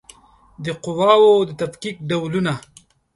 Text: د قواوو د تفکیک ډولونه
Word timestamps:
د 0.65 0.65
قواوو 0.83 1.33
د 1.47 1.49
تفکیک 1.61 1.97
ډولونه 2.09 2.53